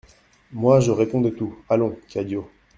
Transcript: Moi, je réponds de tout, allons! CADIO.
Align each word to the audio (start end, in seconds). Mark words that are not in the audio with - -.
Moi, 0.51 0.79
je 0.79 0.89
réponds 0.89 1.21
de 1.21 1.29
tout, 1.29 1.59
allons! 1.69 1.95
CADIO. 2.09 2.49